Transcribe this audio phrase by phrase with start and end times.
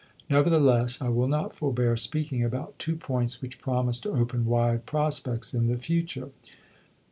[0.31, 5.53] Nevertheless, I will not forbear speaking about two points which promise to open wide prospects
[5.53, 6.31] in the future.